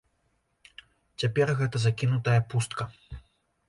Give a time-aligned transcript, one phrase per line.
[1.23, 2.93] Цяпер гэта закінутая пустка.